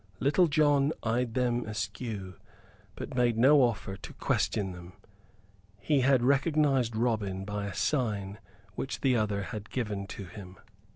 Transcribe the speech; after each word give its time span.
Little 0.19 0.47
John 0.47 0.93
eyed 1.03 1.35
them 1.35 1.63
askew, 1.67 2.33
but 2.95 3.13
made 3.13 3.37
no 3.37 3.61
offer 3.61 3.95
to 3.97 4.13
question 4.13 4.71
them. 4.71 4.93
He 5.79 5.99
had 6.01 6.23
recognized 6.23 6.95
Robin 6.95 7.45
by 7.45 7.67
a 7.67 7.75
sign 7.75 8.39
which 8.73 9.01
the 9.01 9.15
other 9.15 9.43
had 9.43 9.69
given 9.69 10.07
to 10.07 10.25
him. 10.25 10.57